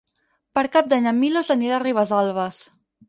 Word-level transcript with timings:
Per 0.57 0.63
Cap 0.77 0.89
d'Any 0.93 1.09
en 1.11 1.19
Milos 1.25 1.53
anirà 1.57 1.77
a 1.77 1.83
Ribesalbes. 1.85 2.63